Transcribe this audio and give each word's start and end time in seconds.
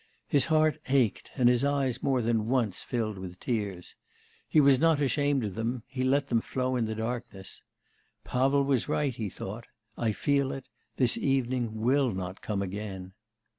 His 0.27 0.45
heart 0.47 0.79
ached, 0.89 1.29
and 1.35 1.47
his 1.47 1.63
eyes 1.63 2.01
more 2.01 2.23
than 2.23 2.47
once 2.47 2.83
filled 2.83 3.19
with 3.19 3.39
tears. 3.39 3.95
He 4.49 4.59
was 4.59 4.79
not 4.79 4.99
ashamed 4.99 5.43
of 5.43 5.53
them; 5.53 5.83
he 5.85 6.03
let 6.03 6.27
them 6.29 6.41
flow 6.41 6.75
in 6.75 6.85
the 6.85 6.95
darkness. 6.95 7.61
'Pavel 8.23 8.63
was 8.63 8.89
right,' 8.89 9.13
he 9.13 9.29
thought, 9.29 9.67
'I 9.99 10.13
feel 10.13 10.51
it; 10.53 10.67
this 10.95 11.19
evening 11.19 11.81
will 11.81 12.13
not 12.13 12.41
come 12.41 12.63
again. 12.63 13.13